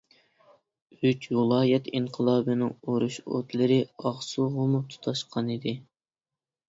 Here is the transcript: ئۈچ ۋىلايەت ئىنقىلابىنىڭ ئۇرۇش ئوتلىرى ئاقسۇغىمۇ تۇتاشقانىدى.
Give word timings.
ئۈچ 1.09 1.27
ۋىلايەت 1.39 1.89
ئىنقىلابىنىڭ 1.99 2.73
ئۇرۇش 2.85 3.19
ئوتلىرى 3.35 3.79
ئاقسۇغىمۇ 4.05 4.85
تۇتاشقانىدى. 4.95 5.75